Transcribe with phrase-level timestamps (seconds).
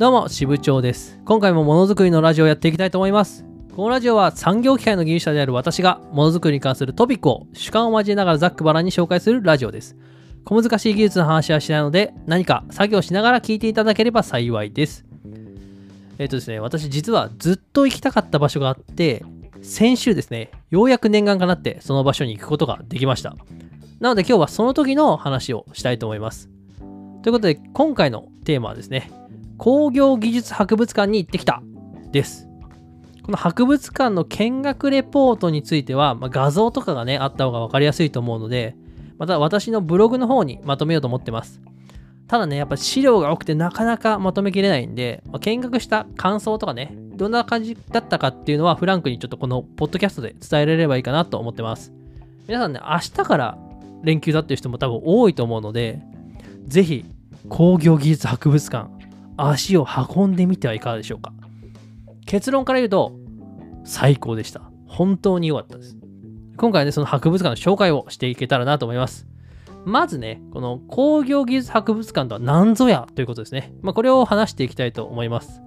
[0.00, 1.20] どうも、支部長です。
[1.26, 3.44] 今回もものづくりのラジオをやっていきたいと思います。
[3.76, 9.98] このラジオは産業機械の技術者である私がものづくりに関するトピックを主観を交えながらざっくばらんに紹介するラジオです。
[10.46, 15.04] 小難しい技術の話はしないので何か作業しながら聞いていただければ幸いです。
[16.16, 19.22] えっ、とですね、私実はずっと行きたかった場所があって、
[19.60, 23.36] 先週ですね、ようやく念願かなってその場所に行くことができました。
[24.00, 26.48] なので今日はその時の話をしたいと思います。
[27.22, 29.10] ということで今回のテーマはですね、
[29.60, 31.62] 工業技術博物館に行ってきた
[32.12, 32.48] です。
[33.22, 38.74] この博物館の見学レポートについては、まあ画像とかがね、あった方が分かりやすいと思うので、
[39.18, 41.60] また私のブログの方にまとめようと思ってます。
[42.26, 51.92] ただね、やっぱ資料が多くてなかなかまとめきれないんで、まあ見学した感想とかね、どんな感じだったかっていうのはフランクにちょっとこのポッドキャストで伝えられればいいかなと思ってます。
[52.48, 53.58] 皆さんね、明日から
[54.04, 56.00] 連休だっていう人も多分多いと思うので、
[56.66, 57.04] ぜひ
[57.50, 58.99] 工業技術博物館、
[59.48, 61.32] 足を運んでみてはいかがでしょうか。
[62.26, 63.12] 結論から言うと、
[63.84, 64.62] 最高でした。
[64.86, 65.96] 本当に良かったです。
[66.56, 69.26] 今回ね、その博物館の紹介をしていけたらなと思います。
[69.86, 73.72] まずね、この工業技術博物館とは何ぞやということですね。
[73.80, 75.62] まあ、これを話していきたいと思います。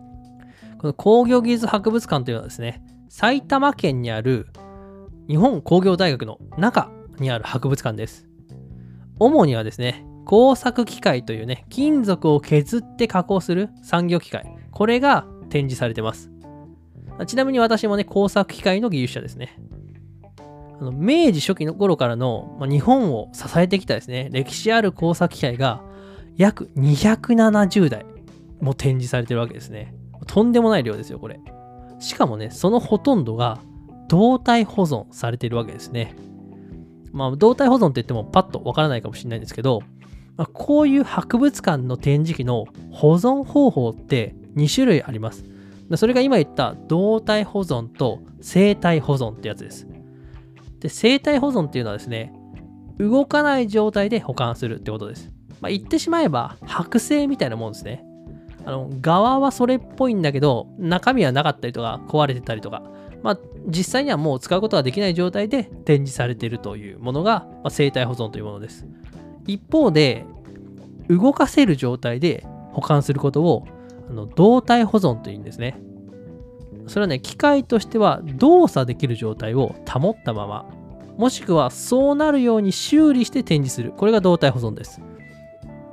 [0.78, 4.48] この工業技術博物館というのはですね、埼玉県にある
[5.28, 8.28] 日本工業大学の中にある博物館です。
[9.20, 14.46] 主にはですね、工作機械というね、金属を削って加工する産業機械。
[14.72, 16.32] これが展示されてます。
[17.28, 19.58] ちなみに私もね、工作機械の技術者ですね。
[20.80, 25.84] あの明治初期の頃からの、まあ、日本を支えてきたですね、歴史ある工作機械が
[26.36, 28.06] 約270台
[28.60, 29.94] も展示されてるわけですね。
[30.26, 31.40] とんでもない量ですよ、これ。
[32.00, 33.60] しかもね、そのほとんどが
[34.10, 36.16] 動態保存されてるわけですね。
[37.12, 39.84] まあ、動態保存って言ってもパッとわからないかもしれないんですけど、
[40.38, 45.46] まあ、こういう博物館の展示機の保存方法って2種類あります。
[45.96, 49.88] それが今言った動態保存と生体保存ってやつです。
[50.80, 52.34] で、生体保存っていうのはですね、
[52.98, 55.32] 動かない状態で保管するってことです。
[55.62, 58.04] まあ、言ってしまえば剥製みたいなもんですね。
[58.66, 62.84] あの、側はそれっぽいんだけど、中身はなかったりとか壊れてたりとか、
[63.22, 68.86] まあ、実際にはもう使うことができない状態で展示されているというものが、まあ、生体保存というものです。
[69.46, 70.26] 一方で、
[71.10, 73.68] 動かせる状態で保管することを
[74.10, 75.78] あの動態保存というんですね。
[76.88, 80.66] それはね、機械としては動作できる状態を保ったまま、
[81.18, 83.92] もしくはそうなるように修理して展示する。
[83.92, 85.02] これが動態保存です。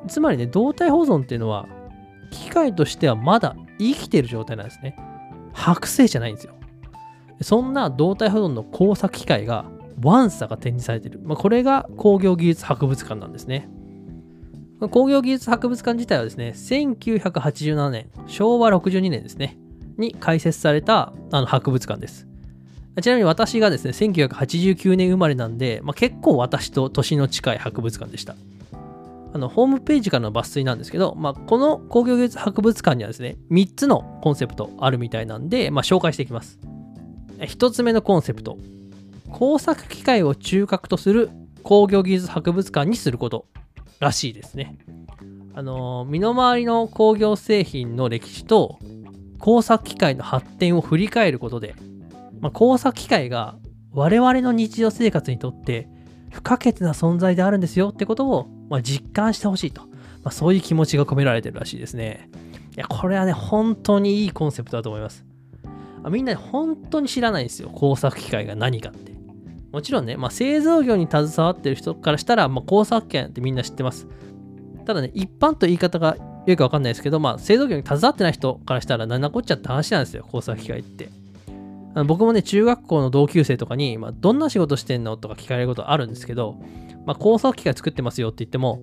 [0.08, 1.68] つまりね、動態保存っていうのは、
[2.30, 4.96] 機械としてはまだ生きてる状態なんですね。
[5.52, 6.54] 剥製じゃないんですよ。
[7.42, 9.64] そんな動態保存の工作機械が、
[10.02, 11.20] ワンサが展示されている。
[11.24, 13.68] まあ、これが工業技術博物館なんですね。
[14.90, 19.58] 工業技術博物館自体はですね、1987年、昭和62年ですね、
[19.98, 22.26] に開設されたあの博物館です。
[23.00, 28.36] ちなみに私がですね、1989年生まれなんで、まあ、結構私と年の近い博物館でした。
[29.32, 36.58] あのホームページからの抜粋なんですけど、まあ、この工業技術博物館にはですね、3つのコンセプトあるみたいなんで、まあ、紹介していきます。
[37.38, 38.58] 1つ目のコンセプト、
[39.32, 41.30] 工作機械を中核とする
[41.62, 43.46] 工業技術博物館にすること
[43.98, 44.78] らしいですね。
[45.54, 48.78] あの身の回りの工業製品の歴史と
[49.38, 51.74] 工作機械の発展を振り返ることで、
[52.40, 53.56] まあ、工作機械が
[53.92, 55.88] 我々の日常生活にとって
[56.30, 59.88] 不可欠な存在であるんですよってことを、まあ、実感してほしいと、ま
[60.26, 62.30] あ、そういう気持ちが込められてるらしいですね。
[62.76, 65.24] いや、これはね、本当にいいコンセプトだと思います。
[66.08, 69.09] みんな本当に知らないんですよ、工作機械が何かって。
[69.72, 74.08] もちろんね、まあ、製造業に携わってる人からしたら、まあ、工作機械ってみんな知ってます。
[74.84, 76.16] ただね、一般と言い方が
[76.46, 81.08] よくわかんないですけど、まあ、製造業に携わってない人からしたら、なんなこっちゃって話なんですよ、工作機械って。
[81.94, 85.16] あの僕もね、中学校の同級生とかに、まあ、どんな仕事してんの？
[85.16, 86.56] とか聞かれることあるんですけど、
[87.04, 88.80] まあ、工作機械作ってますよって言っても、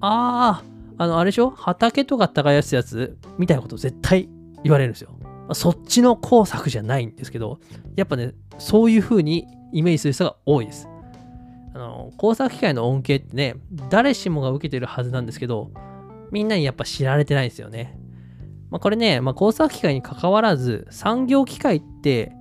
[0.00, 0.62] あ
[0.98, 1.50] あ、あの、あれでしょ？
[1.50, 3.18] 畑とか耕すやつ？
[3.38, 4.28] みたいなこと絶対
[4.62, 5.16] 言われるんですよ。
[5.22, 7.60] まあ、そっちの工作じゃないんですけど、
[7.96, 10.88] やっぱね、そういう風にイメージする人が多いです。
[11.74, 13.56] あの工作機械の恩恵ってね、
[13.90, 15.72] 誰しもが受けてるはずなんですけど、
[16.30, 17.98] みんなにやっぱ知られてないんですよね。
[18.70, 22.32] まあ、これね、まあ、工作機械に関わらず、産業機械って、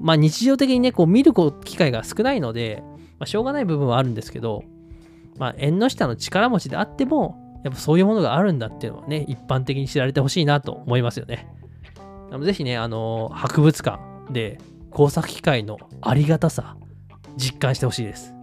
[0.00, 1.32] まあ、日常的にね、こう見る
[1.64, 2.82] 機会が少ないので、
[3.18, 4.64] まあ、しょうがない部分はあるんですけど、
[5.38, 11.48] まあ、縁の下の力持ちであっても、やっぱそういうものがあるんだっていうのはね、一般的に知られてほしいなと思いますよね。
[12.40, 14.00] ぜひね、あの、博物館
[14.32, 14.58] で
[14.92, 16.76] 工作機械のありがたさ、
[17.36, 18.34] 実感してほしいです。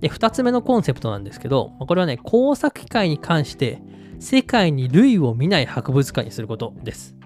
[0.00, 3.80] で、2つ目のコンセプトなんですけど、これはね、工作機械に関して
[4.18, 7.16] 世界に類を見ない博物館にすることです。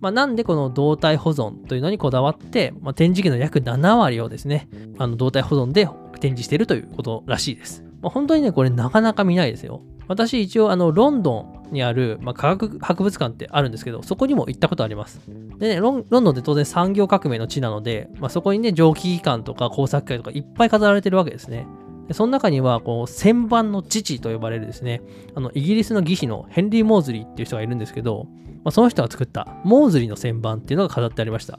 [0.00, 4.68] まあ、なんでこの動体保存というのにこだわって、まあ、展示機の約7割をですね、
[4.98, 5.88] あの動体保存で
[6.20, 7.84] 展示しているということらしいです。
[8.02, 9.82] まあ、本当にね、これなかなか見ないですよ。
[10.08, 15.20] 私一応あのロンドンにある、まあ、科学博物館ってあるんですけど、そこにも行ったことあります。
[15.58, 21.66] でね、ロンドンって当然産業革命の地なので、まあ、そこにね、蒸気機関とか工作機械とかいっぱい飾られてるわけですね。
[22.08, 25.02] でその中には、こう、旋盤の父と呼ばれるですね、
[25.34, 28.26] あの、イギリスの技師のヘンリー・モーズリーっていう人がいるんですけど、
[28.64, 31.58] まあ、その人が作ったモーズリーの旋盤っていうのが飾ってありました。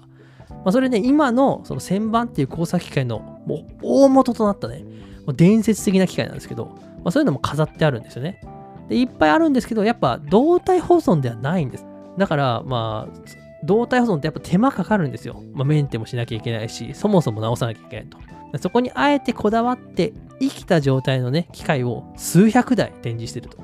[0.50, 4.84] まあ、それね、今のその旋盤っていう工作機械のもう大元となったね、
[5.26, 8.42] もう伝説的な機械なんですけど、まあ、そういうのも飾ってあるんですよね。
[8.90, 11.86] で、いっぱいあるんですけど、やっぱ動体保存ではないんです。
[12.18, 15.44] だから、まあ、動体保存ってやっぱ手間かかるんですよ。
[15.54, 18.18] まあ、メンテもしなきゃいけないし、そもそも直さなきゃいけないと。
[18.60, 23.58] そこにあえてこだわって生きた状態のね、機械を数百台展示してると。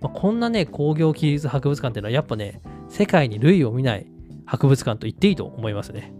[0.00, 4.06] まあ、こんなね、工業技術博物館っていうのはやっぱね、世界に類を見ない
[4.46, 6.14] 博物館と言っていいと思いますね。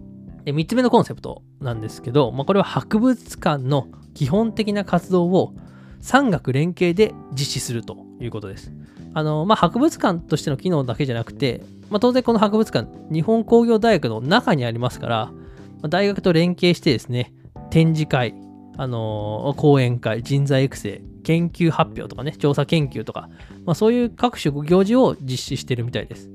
[0.44, 5.55] で3つ目のコンセプトなんですけど、まあ、これは博物館の基本的な活動を
[6.00, 8.72] 産学連携で実施するということです。
[9.14, 15.32] あの、まあ、博物館としての機能だけじゃなくて、まあ、当然この博物館、日本工業大学の中にありますから、ま
[15.84, 17.32] あ、大学と連携してですね、
[17.70, 18.34] 展示会、
[18.76, 23.28] あの、講演会、人材育成、研究発表とかね、調査研究とか、
[23.64, 26.31] まあ、そういう各種行事を実施してるみたいです。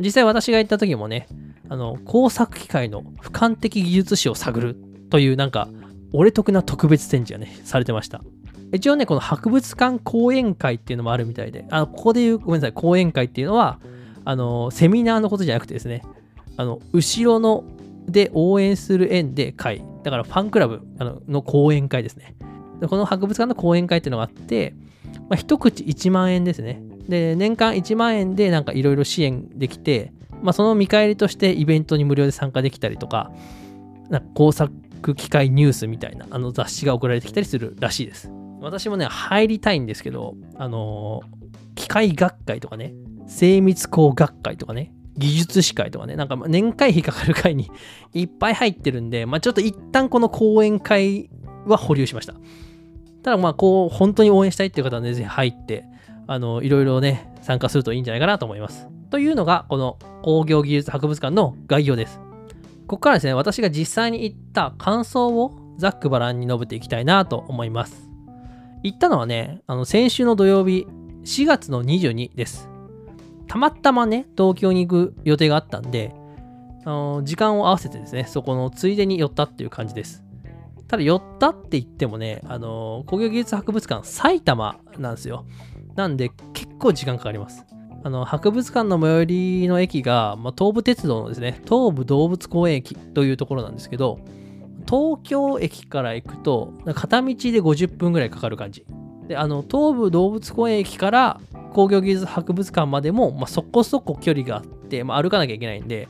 [0.00, 1.28] 実際私が行った時もね、
[1.68, 4.76] あの、工作機械の俯瞰的技術史を探る
[5.10, 5.68] というなんか、
[6.12, 8.22] 俺得な特別展示がね、されてました。
[8.72, 13.78] 一応ね、この博物館講演会っていうのもあるみたいで、あの、ここで言う、ごめんなさい、講演会っていうのは、
[14.24, 16.02] あの、セミナーのことじゃなくてですね、
[16.56, 17.64] あの、後ろの
[18.06, 19.84] で応援する縁で会。
[20.02, 20.82] だからファンクラブ
[21.28, 22.34] の講演会ですね。
[22.88, 24.74] この博物館の講演会っていうのがあって、
[25.28, 26.82] まあ、一口1万円ですね。
[27.08, 30.12] で、年間1万円でなんかいろいろ支援できて、
[30.42, 33.30] まあ、その見返りとしてイベントに無料で参加できたりとか、
[34.10, 34.72] なんか工作
[35.14, 38.30] 機械ニュースみたいなあの雑誌が送られてきたりするらしいです。
[38.64, 41.22] 私もね、入りたいんですけど、あの、
[41.74, 42.94] 機械学会とかね、
[43.26, 47.70] 精密工学会とかね、技術士会とかね、なんか年会費かかる会に
[48.12, 51.30] いっぱい入ってるんで、まあ、ちょっと一旦この講演会
[51.66, 52.34] は保留しました。
[53.22, 55.84] ただまあ、こう、本当に応援したいっていう方はね、ぜひ入って、
[56.26, 58.88] あの、いろいろね、参加するといいんじゃないかなと思います。
[59.10, 62.20] というのが、この工業技術博物館の概要です。
[62.86, 68.13] ここからですね、私が実際に行った感想をざっくばらんに述べていきたいなと思います。
[68.84, 70.86] 行ったのはね、あの、先週の土曜日、
[71.24, 72.68] 4月の22です。
[73.48, 76.14] たまたまね、東京に行く予定があったんで、
[76.84, 80.22] あの時間を合わせてですね、そこのついでに寄ったっていう感じです。
[80.86, 85.46] ただ寄ったって言ってもね、あの工業技術博物館埼玉なんですよ。
[85.96, 87.64] なんで結構時間かかります。
[88.02, 89.24] あの博物館の最寄
[89.62, 94.18] りの駅が、まあ、東武鉄道のですね、東武動物公園駅というところなんですけど、
[94.86, 98.84] 東京駅から行くと、片道で50分ぐらいかかる感じ。
[99.28, 101.40] で、あの、東武動物公園駅から
[101.72, 106.08] 工業技術博物館までも、まあ、そこそこ距離があって、まあ、歩かなきゃいけないんで、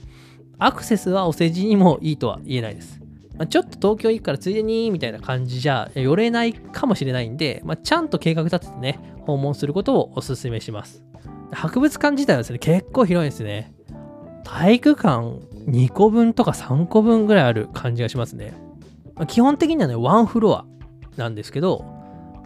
[0.59, 3.01] アクセスはお世辞にもいいとは言えないです。
[3.37, 11.05] まあ、ちょっと東京行くからついでにみたいな感じじゃ寄れないかもしれないんで、まあ、ちゃんと計画立ててね、訪問することをお勧めします。
[11.53, 13.73] 博物館自体はですね、結構広いですね。
[14.45, 18.55] 体育館2個分とか3個分ぐらいある感じがしますね。
[19.17, 20.65] まあ、基本的にはね、ワンフロア
[21.17, 21.85] なんですけど、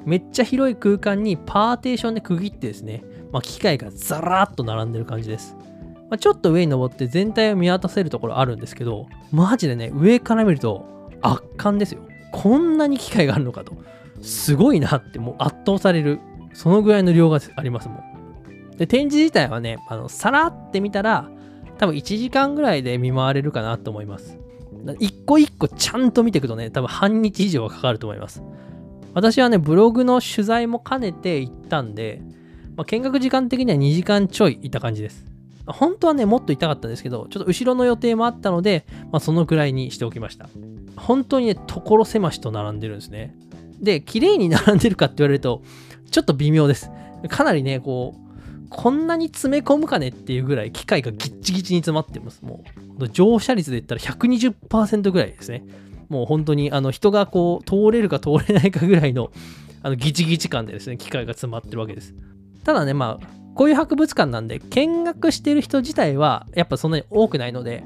[0.04, 5.56] めっちゃ広い空間にパーテーションで区切ってですね、まあ、機械がザラーっと並んでる感じです。
[6.10, 12.00] まあ、ちょっと上に登って全体を見渡せるところあるんですけど、マジでね、上から見ると圧巻ですよ。
[12.32, 13.72] こんなに機械があるのかと。
[14.22, 16.20] すごいなってもう圧倒される。
[16.54, 18.76] そのぐらいの量がありますもん。
[18.76, 21.28] で、展示自体はね、あの、さらって見たら、
[21.76, 24.38] 多分1時間ぐらいで見回れるかなと思います。
[24.98, 28.42] 一個一個ちゃんと見ていくとね、多分半日以上はかかると思います。
[29.14, 32.22] 私はね、ブログの取材も兼ねて行ったんで、
[32.76, 35.26] まあ、見学時間的には2時間ちょいいた感じです。
[35.66, 40.48] 本当はね、もっといたかったんですけど、ちょっと後ろの予定もあったので、まあ、そのくらいにしておきました。
[40.96, 43.34] 本当にね、所狭しと並んでるんですね。
[43.80, 45.62] で、綺麗に並んでるかって言われると、
[46.10, 46.90] ちょっと微妙です。
[47.28, 48.27] かなりね、こう、
[48.70, 52.42] こんなに詰め込むかねっていうぐらい機械がギッチギチに詰まってます。
[52.42, 52.64] も
[52.98, 55.64] う、乗車率で言ったら120%ぐらいですね。
[56.08, 59.30] もう本当にあの人がこう通れるか通れないかぐらいの
[59.82, 62.14] あのギチギチ感でですね、機械が詰まってるわけです。
[62.64, 67.84] ただね、まあ、こういう博物館なんで、見学してる人自体はやっぱそんなに多くないので、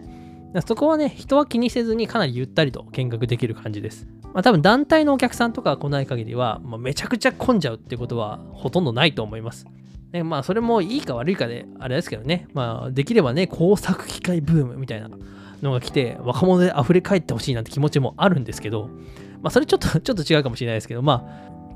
[0.66, 4.06] そこはね、人は気にせずにかなりゆったりと見学できる感じです。
[4.34, 9.66] まあ多分団体のお客さんとか来ない限りは、まあ、めちゃくちゃ混んじゃうってことはほとんどないと思います。
[10.12, 15.08] ね、まあ、それもいいか悪いかで、あれですけどね、まあ、できればね、工作機械ブームみたいな
[15.62, 18.90] のが来て、若者で溢れ返ってほしいなんて気持ちもあるんですけど、
[19.42, 21.24] まあ、それちょっと、 ちょっと違うかもしれないですけど、ま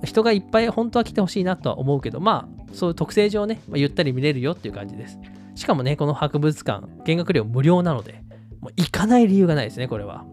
[0.02, 5.18] あ、人がいっぱい本当は来てほしいなとは思うけど、まあ、そういう特性上ね、まあ、ゆったり見れるよっていう感じです。
[5.54, 8.22] しかもね、この博物館、見学料無料なので、
[8.60, 10.24] もう行かない理由がないですね、これは。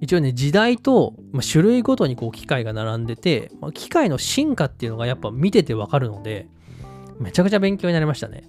[0.00, 6.48] 一応ね、時代と、まあ、種類ごとにこう機械が並んでて、まあ、機械の進化っていうのがやっぱ見ててわかるので、
[7.20, 8.44] めちゃくちゃ勉強になりましたね。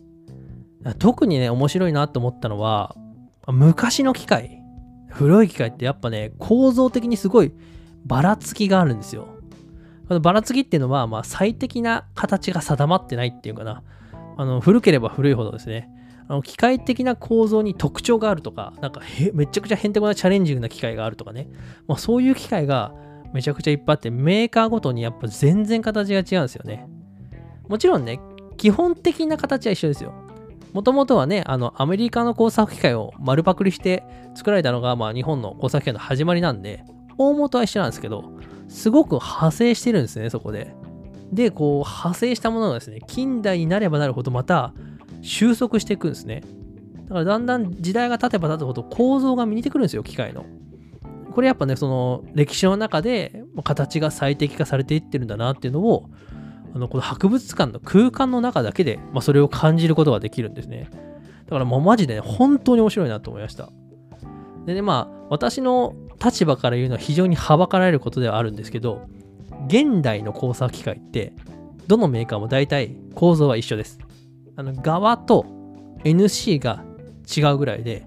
[0.98, 2.96] 特にね、面白いなと思ったのは、
[3.48, 4.62] 昔の機械、
[5.10, 7.52] 古い機械ってやっぱね、構造的にすごい
[8.06, 9.28] ばらつきがあるんですよ。
[10.08, 13.84] このばらつきっていうのは、まあ、最適な形が定まってないっていうかな。
[14.38, 15.90] あの古ければ古いほどですね、
[16.30, 19.02] あの機械的な構造に特徴があるとか、なんか
[19.34, 21.50] めちゃくちゃへんてこなチャレンジングな機械があるとかね、
[21.88, 22.94] まあ、そういう機械が
[23.34, 26.88] めちゃくちゃいっぱいあって、メーカーごとにやっぱ全然形が違うんですよね。
[27.68, 28.20] もちろんね、
[28.60, 30.14] 基本的な形は一緒ですよ。
[30.74, 34.04] もともとはね、あの、アメリカの工作機械を丸パクリして
[34.36, 36.84] 作られたのが、まあ、日本の工作機械の始まりなんで、
[37.18, 38.34] 大元は一緒なんですけど、
[38.68, 40.76] すごく派生してるんですね、そこで。
[41.32, 44.74] で、こう、派生したものがですね、近代になればなるほどまた
[45.22, 46.44] 収束していくんですね。
[47.08, 50.46] だからだんだん時代が経てば経つほど構造が見えてくるんですよ、機械の。
[51.34, 56.10] これやっぱね、その歴史の中で形が最適化されていってるんだなっていうのを、
[56.74, 60.90] あのこの博物館の空間の中だけで、まあ、それを感じることができるんですね。
[61.46, 63.70] だからもうマジでね、本当に面白いなと思いました。
[64.66, 69.08] でね、まあ、私の立場から言うのは非常にはばかられることではあるんですけど、
[69.68, 71.34] 現代の工作機械って、
[71.88, 74.00] どのメーカーも大体構造は一緒です。
[74.56, 75.46] あの側と
[76.04, 76.84] NC が
[77.36, 78.06] 違うぐらいで、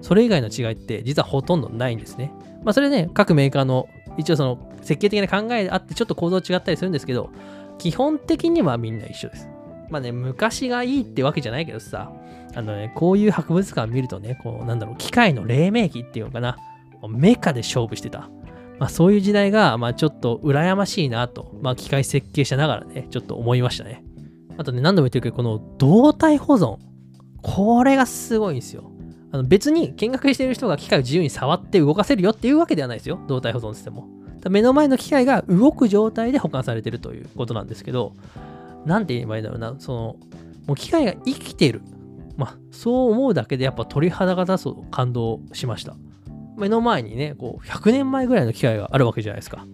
[0.00, 2.32] それ以外の違いって実はほとんどないんですね。
[2.62, 7.30] まあそれね、各メーカーの一応その設計的な考えであってちょっと構造違ったりするんですけど、
[7.78, 9.48] 基本的にはみんな一緒です。
[9.90, 12.12] まあね、昔がいいってわけじゃないけどさ、
[12.54, 16.56] あのね、こういう博物館見るとね、こう、なんだろう、機械の黎明期っていうのかな、
[17.08, 18.30] メカで勝負してた。
[18.78, 24.04] まあそういう時代が、まあちょっと羨ましいなと、まあ機械設計者ながらね、ちょっと思いましたね。
[24.58, 26.78] あとね、何度も言ってるけど、この動体保存。
[27.42, 28.90] これがすごいんですよ。
[29.32, 33.20] あの別に見学している人が機械を自由に触って動かせるよっていうわけではないですよ。
[33.28, 34.08] 動体保存しても。
[34.48, 38.14] 目の前の機械が動く状態で保管されてるということなんですけど、
[38.84, 40.16] なんて言えばいいんだろうな、その、
[40.66, 41.82] もう機械が生きてる。
[42.36, 45.96] まあ、そう思うだけでやっぱ鳥肌が立つと感動しました。
[46.56, 49.66] 目の前にね、こう、100年前ぐらいの機械があるわけじゃないですか。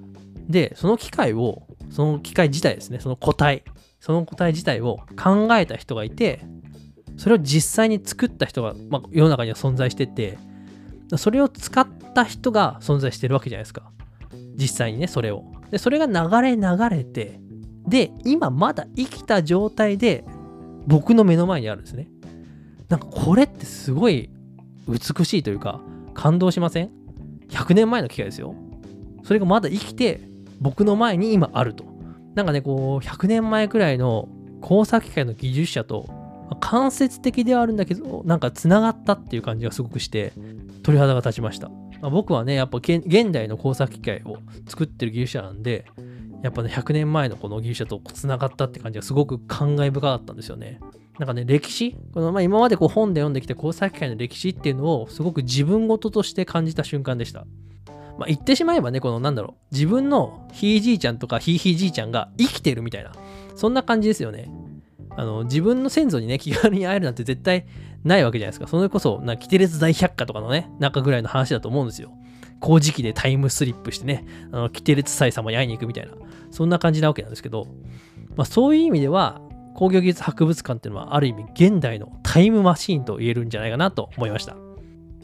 [0.48, 3.64] で、その機械を、その機械自体ですね、その個体、
[4.00, 6.40] その個体自体を考えた人がいて、
[7.16, 10.38] それを実際に作った人が、まあ、世の中には存在してて、
[11.16, 13.90] それを使った人が存在してるわけじゃないですか。
[14.56, 15.44] 実際にね、それを。
[15.70, 17.40] で、それが流れ流れて、
[17.86, 20.24] で、今まだ生きた状態で
[20.86, 22.08] 僕の目の前にあるんですね。
[22.88, 24.30] なんかこれってすごい
[24.88, 25.80] 美しいというか、
[26.14, 26.90] 感動しません
[27.48, 28.54] ?100 年前の機械ですよ。
[29.24, 30.20] それがまだ生きて
[30.60, 31.84] 僕の前に今あると。
[32.34, 34.28] なんかね、こう、100年前くらいの
[34.60, 36.08] 工作機械の技術者と
[36.60, 40.32] 間接的ではあるんだけど、なんか繋がったっていう感じがすごくして、
[40.82, 41.70] 鳥肌が立ちました。
[42.02, 45.86] まあ、僕はね、やっぱ現代の工作機械を作ってる技術者なんで、
[46.42, 50.80] やっぱね、100年前のこの技術者と繋がったって感じがすごく感慨深かったんですよね。
[51.18, 51.96] なんかね、歴史？
[52.12, 57.46] この、まあ、今までこう本で読んできた工作機械の歴史っていうのをすごく自分事として感じた瞬間でした。
[58.18, 63.12] まあ、言ってしまえばね、このなんだろう、自分のひいじいちゃんとかひいひいじいちゃんが生きてるみたいな、
[63.54, 64.50] そんな感じですよね。
[65.14, 67.66] あの、自分の先祖にね、気軽に会えるなんて絶対
[68.04, 68.66] ないわけじゃないですか。
[68.66, 72.12] それこそ、な、キテレツ大百科とかのね、中ぐらいの話だと思うんですよ。
[72.60, 76.12] 工事機でタイムスリップしてね、あの、キテレツ祭様に会いに行くみたいな、
[76.50, 77.66] そんな感じなわけなんですけど、
[78.36, 79.40] まあそういう意味では、
[79.74, 84.56] 工業技術博物館っていうのは、ある意味現代のタイムマシーンと言えるんじゃないかなと思いました。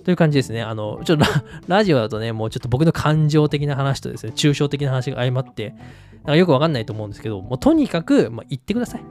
[0.04, 0.62] という感じですね。
[0.62, 1.24] あの、ちょっと
[1.68, 5.74] ラジオだとね、もうちょっと僕の感情的な話とですね、抽象的な話が相まって、
[6.18, 9.02] なんかよくわかんないと思うんですけど、もうとにかく、まあ、言ってください。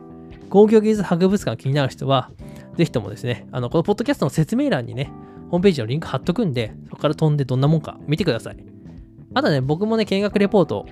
[0.49, 2.31] 工業技術博物館気になる人は、
[2.77, 5.11] ぜひともですね、あの、このポッドキャストの説明欄にね、
[5.49, 8.57] ホームページのリンク貼っとくんで、そこから飛んでどんなもんか見てください。
[9.33, 10.85] あとね、僕もね、見学レポート、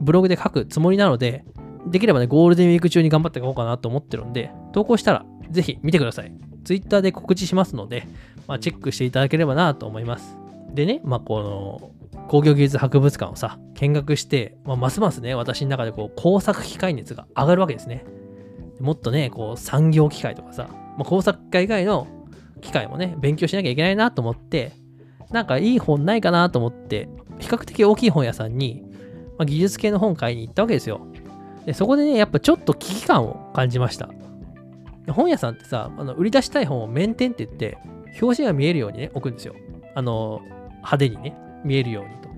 [0.00, 1.44] ブログで書くつもりなので、
[1.86, 6.32] できればね、ゴールデンウィーク中に頑張っていこうかなと思ってるんで、投稿したらぜひ見てください。
[6.64, 8.06] Twitter で告知しますので、
[8.46, 10.36] まあ、チェックしていただければなと思います。
[10.74, 11.90] でね、まあ、この
[12.28, 18.04] 工業技術博物館をさ、見学して、まあ、ますますね、私の中でこう工作機械熱が上がるわけですね。
[18.80, 20.68] もっとね、こう産業機械とかさ、
[21.00, 22.06] まあ、工作機械以外の
[22.60, 24.72] 機械もね、勉強しなきゃいけないなと思って、
[25.30, 28.82] なんかいい本ないかなと思って、比較的大きい本屋さんに、
[29.38, 31.00] まあ、技術系の本買いに行ったわけですよ。
[31.64, 34.10] でそこでね、やっぱちょっと危機感を感じました。
[35.08, 37.78] 本屋さんってさ、あの売り出したい本を面点って言って、
[38.20, 39.54] 表紙が見えるようにね、置くんですよ。
[39.94, 40.42] あの、
[40.76, 42.28] 派手にね、見えるようにと。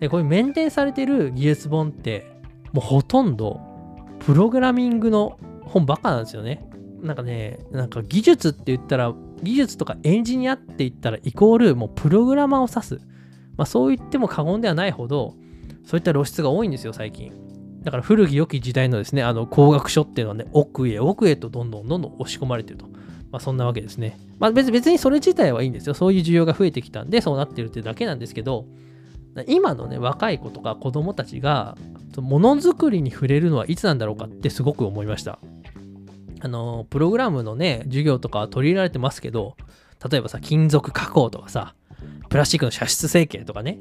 [0.00, 2.32] で、こういう面点されてる技術本って、
[2.72, 3.60] もうほとんど、
[4.18, 6.68] プログラミングの本ばっかなんですよね。
[7.02, 13.00] なんかね、なんか技術って言ったら、技術とかエンジニアって言ったらイコールもうプログラマーを指す。
[13.56, 15.34] まあそう言っても過言ではないほど、
[15.84, 17.32] そういった露出が多いんですよ、最近。
[17.82, 22.86] だから古き良き時代のですね、あの工学書っていうのはね、奥へ奥へとどんどんどんどん押し込まれてると。
[23.32, 24.18] まあそんなわけですね。
[24.38, 25.94] まあ別別にそれ自体はいいんですよ。
[25.94, 28.66] そういう需要が増えてきたんで、そうなってるってだけなんですけど、
[29.48, 31.76] 今のね、若い子とか子供たちが、
[32.18, 35.38] ものづくりに触れるのはいつなんだろうかってすごく思いました。
[36.44, 39.56] あの、プログラムのね、授業とか取り入れられてますけど、
[40.10, 41.74] 例えばさ、金属加工とかさ、
[42.28, 43.78] プラスチックの射出成形とかね、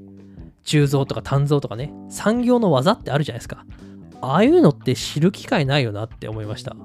[0.63, 3.65] 鋳造とか鍛造とかね、産業の技ってあるじゃないですか。
[4.21, 6.75] ああいうのって知る機会ないよなって思いました。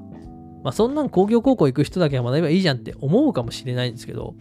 [0.65, 4.35] まあ、そんなん工業高校行く人だけが学べばいいじゃんって思うかもしれないんですけど、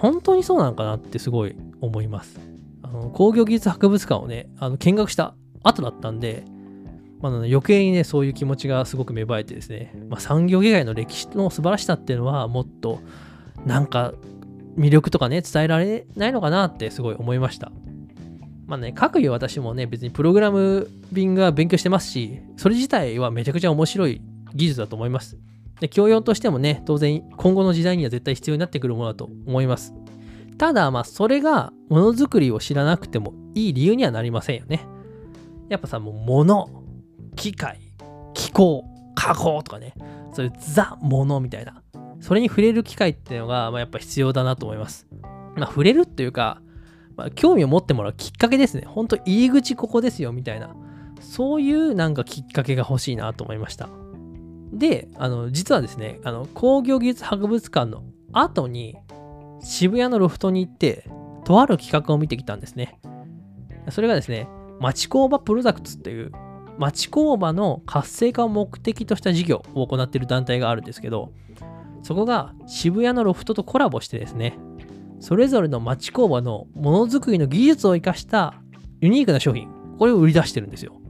[0.00, 2.38] 本当にそうなのかなってすごい思います。
[2.82, 6.44] あの工業技術博物館をね、あの見学した後だったんで、
[7.22, 13.00] まあ、余計にね、そういう気持ちがすごく芽生えてですね、まあ、産業以外の歴史の素晴らしさっていうのは、もっと
[13.64, 14.12] なんか
[14.76, 17.70] 魅力とかね、伝えられないのかなってすごい思いました。
[18.66, 24.20] まあね、各いう私もね、別にプログラムビングは勉強してますし、それ自体はめちゃくちゃ面白い
[24.54, 25.38] 技術だと思います。
[25.80, 29.94] で教養としてもね、当然今後の時代には絶対必要になってくるものだと思います。
[30.58, 34.86] ただ、まあ、それがものづくりを知らなくてもいい理由にはなりませんよね。
[35.68, 36.81] やっぱさ、もう物、
[37.36, 37.80] 機械、
[38.34, 38.84] 気候、
[39.14, 39.94] 加工とかね、
[40.32, 41.82] そういうザ・ものみたいな、
[42.20, 45.06] それに触れる機会っていうのが、まあ、やっぱ必要だなと思います。
[45.56, 46.60] まあ、触れるっていうか、
[47.16, 48.84] まあ、興味を持ってもらうきっかけですね。
[48.86, 50.74] ほんと入り口ここですよみたいな。
[51.20, 53.88] そういうなんかきっかけが欲しいなと思いました。
[54.72, 58.96] で、あの、実はですね、あの、工業技術博物館の後に
[59.62, 61.04] 渋谷のロフトに行って、
[61.44, 62.98] とある企画を見てきたんですね。
[63.90, 64.48] それがですね、
[64.80, 66.32] 町工場プロダクツっていう
[66.78, 71.32] 町工場の活性化を目的とした事業を行っている団体があるんですけど、
[72.02, 74.58] そこが渋谷のロフトとコラボしてですね、
[75.20, 78.54] それぞれの町工場のものづくりの技術を生かした
[79.00, 81.00] ユニークな商品、これを売り出してるんですよ。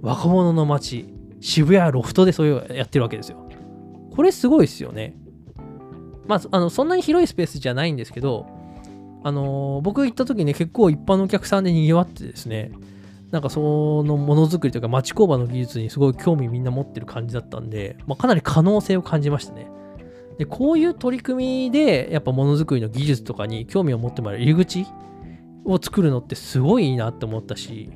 [0.00, 1.06] 若者の街、
[1.40, 3.48] 渋谷ロフトでそういうやってるわけですよ。
[4.14, 5.14] これすごいですよね。
[6.26, 8.46] まあ、あのそんなに広いスペースじゃないんですけど、
[9.22, 12.72] あのー、僕行った時ね、結構一般のお客さんで賑わってですね、
[13.30, 19.70] なんかそのものづくりとか町工場の技術にすごい興味みんな持ってる感じだったんで、まあ、かなり可能性を感じましたね。
[20.38, 24.86] で、こういう取り組みで、やっぱものづくりの技術とかに興味を持ってもらえる入り口
[25.64, 27.90] を作るのってすごいいいなって思ったし、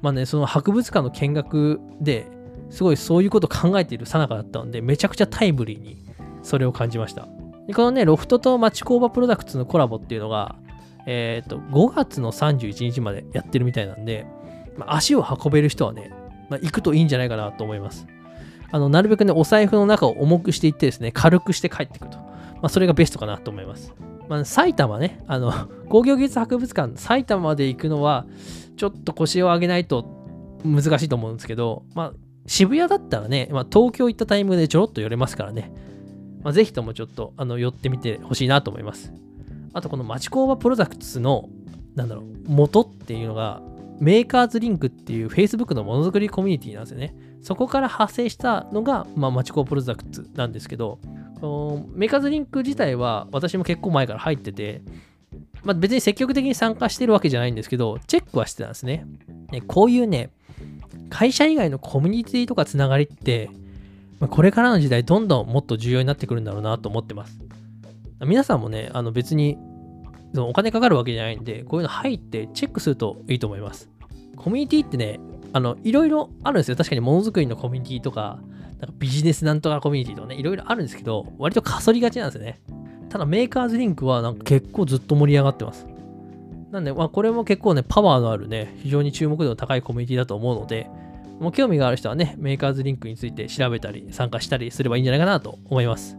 [0.00, 2.26] まあね、その博物館の見学で
[2.70, 6.04] すごいそういうことを考えているさなかだったので、めちゃくちゃタイムリーに
[6.42, 7.28] それを感じました。
[7.66, 10.56] でこのね、ロフトと町工場プロダクツのコラボっていうのが、
[11.06, 14.26] えっ、ー、と、5月の31日までやってるみたいなんで、
[14.78, 16.10] まあ、足を運べる人はね、
[16.48, 18.06] まあ、行くといいんじゃないかなと思います。
[18.70, 22.18] あの、なるべくね、お財布の中を重くしていってですね、軽くして帰ってくると。
[22.18, 22.26] ま
[22.64, 23.92] あ、それがベストかなと思います。
[24.28, 25.52] まあ、埼玉ね、あの、
[25.88, 28.26] 工業技術博物館、埼玉まで行くのは、
[28.76, 30.06] ちょっと腰を上げないと
[30.64, 32.12] 難しいと思うんですけど、まあ、
[32.46, 35.72] 渋谷だったらね、まあ、東京行ったタイミングでちょろっと寄れますからね、
[36.42, 39.12] まあ、ぜひともちょっとあの寄ってみてほしいなと思います。
[39.74, 41.48] あと、この町工場プロダクツの、
[41.94, 43.62] なんだろう、元っていうのが、
[44.00, 47.14] メーカーズリンクっていう Facebook のものづくりコミュニティなんですよね。
[47.42, 50.98] そこから派生したのが、まあ、マチコプロダクツなんですけど、
[51.94, 54.82] メーカーズリンク自体は私も結構前から入ってて、
[55.62, 59.06] まあ、別に積極的に参加してるわけじゃないんですけど、チェックはしてたんですね。
[59.50, 60.30] ねこういうね、
[61.10, 63.50] 会社以外のコミュニティとかつながりって、
[64.20, 67.38] まあ、これからの時代どんどんもっと重要になってくるんだろうなと思ってます。
[68.20, 69.58] 皆さんもね、あの別に
[70.34, 73.88] そのお金かかるわけじゃないんで、こういうの入ってチェックするといいと思います。
[74.36, 75.20] コミュニティってね、
[75.52, 76.76] あの、いろいろあるんですよ。
[76.76, 78.38] 確かにものづくりのコミュニティとか、
[78.80, 82.60] なんかビジネスなんとかコミュニティとかね、いろいろあるんですけど、割とかそりがちなんですよね。
[83.08, 85.86] ただメーカーズリンクはなんか結構ずっと盛り上がってます。
[86.70, 90.90] なんで、まあ、これも結構ね、パワーのあるね、非常に注目度の高いコミュニティだと思うので、
[91.40, 96.18] もう興味がある人はね、メーカーズリンクについて調べたり、参加したりすればいいんじゃないかなと思います。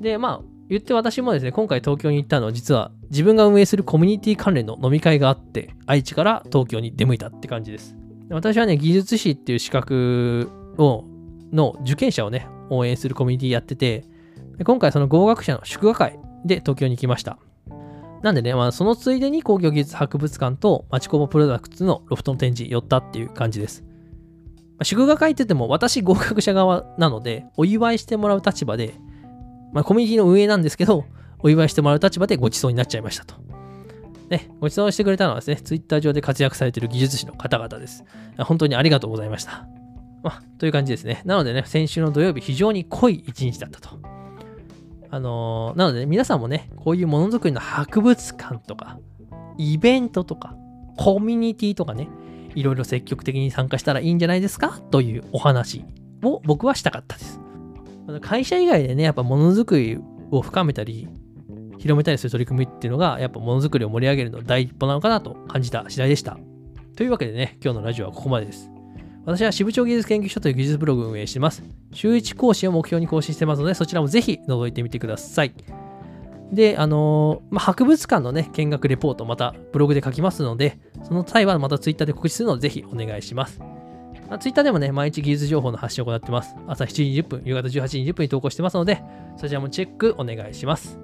[0.00, 7.96] で、まあ、言って私もですね、今回東京に行ったのは実は自分が運営するコミュニティ関連の飲み会があって、愛知から東京に出向いたって感じです。
[8.30, 11.04] 私はね、技術士っていう資格を、
[11.52, 14.04] の受験者をね、応援するコミュニティやってて、
[14.64, 17.38] 今回その合格者の祝賀会で東京に来ました。
[18.22, 23.82] なんでね、まあ、そのついでに工業技術博物館と町工場プロダクツのロフトの展示寄ったっていう感じです。
[24.84, 28.94] 祝賀会って言っても私合格者側なので、お祝いしてもらう立場で、
[29.72, 31.04] まあ、コミュニティの運営なんですけど、
[31.38, 33.34] お祝いしてもらう立場でご馳走になっちゃいましたと。
[34.28, 38.04] ね、ご馳走してくれたのはですね、ツイッター上で活躍されている技術士の方々です。
[38.38, 39.66] 本当にありがとうございました。
[40.22, 41.22] まあ、という感じですね。
[41.24, 43.98] なのでね、先週の土曜日、非常に濃い一日だったと。
[45.10, 48.98] あのー、なので、ね、皆さんもね、こういうものづくりの博物館とか、
[49.58, 50.54] イベントとか、
[50.96, 52.08] コミュニティとかね、
[52.54, 54.80] いろいろ積極的に参加したらいいんじゃないですか？
[54.90, 55.84] というお話
[56.22, 57.40] を僕はしたかったです。
[58.20, 59.98] 会社以外でね、やっぱものづくり
[60.30, 61.08] を深めたり、
[61.78, 66.38] 広めたりする取り組みっていうのが、やっぱものづくりを盛り上げるの第一歩なのかなと感じた次第でした。
[66.96, 68.70] というわけでね、今日のラジオはここまでです。
[69.24, 71.62] 私は支部長技術研究所という技術ブログを運営しています。
[71.92, 75.54] 週1講師を目標に更新してますので、そちらもぜひ覗いてみてください。
[76.52, 83.60] で、あのー、まあ、博物館のね、見学レポート、またブログで書きますので、その際はまた Twitter で告知するので、ぜひお願いします。
[84.30, 86.54] まあ、Twitter でもね、毎日技術情報の発信を行ってます。
[86.68, 89.02] 朝7時10分、夕方18時20分に投稿してますので、
[89.36, 91.00] そちらもチェックお願いします。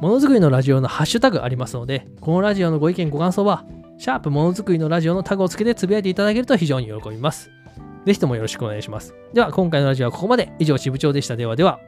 [0.00, 3.64] ものづくりのラジオのハッシュタグありますので、このラジオのご意見ご感想は、
[3.98, 7.50] シャープものづくりのラジオのタグをつけてつぶやいていただけると非常に喜びます。
[8.04, 9.14] ぜひともよろしくお願いします。
[9.32, 10.52] では、今回のラジオはここまで。
[10.58, 11.36] 以上、支部長でした。
[11.36, 11.78] ではでは。